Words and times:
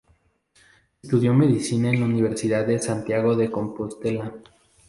Estudió 1.03 1.31
Medicina 1.35 1.91
en 1.91 1.99
la 1.99 2.07
Universidad 2.07 2.65
de 2.65 2.79
Santiago 2.79 3.35
de 3.35 3.51
Compostela. 3.51 4.33